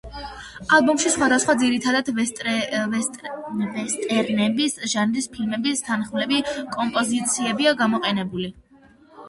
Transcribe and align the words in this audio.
ალბომში 0.75 1.09
სხვადასხვა, 1.15 1.53
ძირითადად 1.63 2.09
ვესტერნების 2.19 4.79
ჟანრის 4.95 5.29
ფილმების 5.37 5.87
თანმხლები 5.91 6.43
კომპოზიციებია 6.81 7.79
გამოყენებული. 7.87 8.53